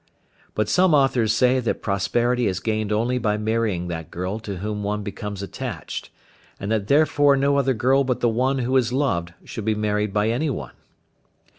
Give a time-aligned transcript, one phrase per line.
[0.55, 4.81] But some authors say that prosperity is gained only by marrying that girl to whom
[4.81, 6.09] one becomes attached,
[6.59, 10.11] and that therefore no other girl but the one who is loved should be married
[10.11, 10.73] by anyone.